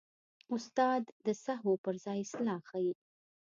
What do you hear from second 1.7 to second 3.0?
پر ځای اصلاح ښيي.